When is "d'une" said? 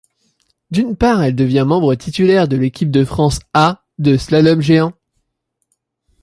0.71-0.95